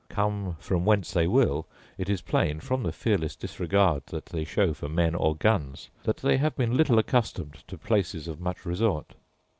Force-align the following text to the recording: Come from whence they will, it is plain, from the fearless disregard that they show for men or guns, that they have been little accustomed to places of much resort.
Come 0.09 0.55
from 0.59 0.83
whence 0.83 1.11
they 1.13 1.27
will, 1.27 1.67
it 1.95 2.09
is 2.09 2.23
plain, 2.23 2.59
from 2.59 2.81
the 2.81 2.91
fearless 2.91 3.35
disregard 3.35 4.01
that 4.07 4.25
they 4.25 4.43
show 4.43 4.73
for 4.73 4.89
men 4.89 5.13
or 5.13 5.35
guns, 5.35 5.91
that 6.05 6.17
they 6.17 6.37
have 6.37 6.55
been 6.55 6.75
little 6.75 6.97
accustomed 6.97 7.63
to 7.67 7.77
places 7.77 8.27
of 8.27 8.41
much 8.41 8.65
resort. 8.65 9.13